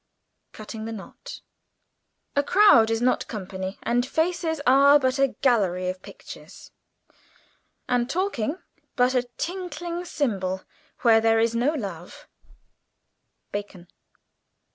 [0.53, 0.57] 7.
[0.57, 1.41] Cutting the Knot
[2.35, 6.71] "A Crowd is not Company; And Faces are but a Gallery of Pictures;
[7.87, 8.59] And Talke
[8.95, 10.65] but a Tinckling Cymball,
[11.01, 12.27] where there is no Love."
[13.51, 13.89] BACON.